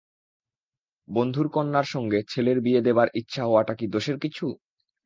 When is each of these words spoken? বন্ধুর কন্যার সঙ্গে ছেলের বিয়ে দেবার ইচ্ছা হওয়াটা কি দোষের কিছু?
বন্ধুর 1.07 1.47
কন্যার 1.49 1.87
সঙ্গে 1.93 2.19
ছেলের 2.29 2.57
বিয়ে 2.61 2.81
দেবার 2.81 3.07
ইচ্ছা 3.13 3.41
হওয়াটা 3.45 3.73
কি 3.73 3.85
দোষের 3.87 4.17
কিছু? 4.19 4.45